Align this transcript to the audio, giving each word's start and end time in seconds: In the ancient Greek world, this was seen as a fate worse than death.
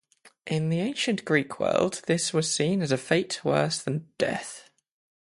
In 0.47 0.69
the 0.69 0.79
ancient 0.79 1.23
Greek 1.25 1.59
world, 1.59 2.01
this 2.07 2.33
was 2.33 2.51
seen 2.51 2.81
as 2.81 2.91
a 2.91 2.97
fate 2.97 3.45
worse 3.45 3.79
than 3.83 4.07
death. 4.17 4.67